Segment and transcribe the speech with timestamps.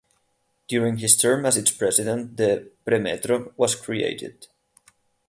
[0.67, 4.47] During his term as its president the "Premetro" was created.